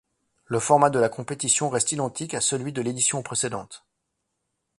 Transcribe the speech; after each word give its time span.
Le 0.45 0.59
format 0.59 0.89
de 0.89 0.97
la 0.97 1.09
compétition 1.09 1.69
reste 1.69 1.91
identique 1.91 2.33
à 2.33 2.41
celui 2.41 2.73
de 2.73 2.81
l'édition 2.81 3.21
précédente. 3.21 3.85